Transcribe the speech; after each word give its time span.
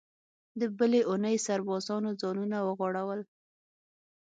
د 0.59 0.61
بلې 0.77 1.01
اوونۍ 1.07 1.37
سربازانو 1.47 2.09
ځانونه 2.21 2.57
وغوړول. 2.61 3.21